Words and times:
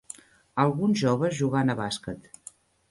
alguns 0.63 1.03
joves 1.03 1.37
jugant 1.43 1.73
a 1.75 1.79
bàsquet 1.85 2.31